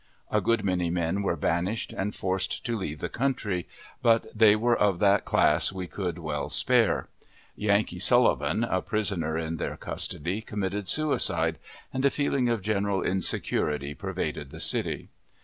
A 0.31 0.41
good 0.41 0.65
many 0.65 0.89
men 0.89 1.21
were 1.21 1.35
banished 1.35 1.93
and 1.93 2.15
forced 2.15 2.65
to 2.65 2.75
leave 2.75 3.01
the 3.01 3.07
country, 3.07 3.67
but 4.01 4.25
they 4.35 4.55
were 4.55 4.75
of 4.75 4.97
that 4.97 5.25
class 5.25 5.71
we 5.71 5.85
could 5.85 6.17
well 6.17 6.49
spare. 6.49 7.07
Yankee 7.55 7.99
Sullivan, 7.99 8.63
a 8.63 8.81
prisoner 8.81 9.37
in 9.37 9.57
their 9.57 9.77
custody, 9.77 10.41
committed 10.41 10.87
suicide, 10.87 11.59
and 11.93 12.03
a 12.03 12.09
feeling 12.09 12.49
of 12.49 12.63
general 12.63 13.03
insecurity 13.03 13.93
pervaded 13.93 14.49
the 14.49 14.59
city. 14.59 15.09